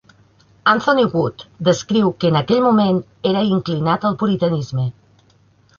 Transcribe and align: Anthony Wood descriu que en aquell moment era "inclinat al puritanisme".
Anthony 0.71 1.05
Wood 1.13 1.43
descriu 1.67 2.09
que 2.23 2.31
en 2.33 2.41
aquell 2.41 2.65
moment 2.69 2.99
era 3.35 3.45
"inclinat 3.53 4.11
al 4.11 4.21
puritanisme". 4.25 4.93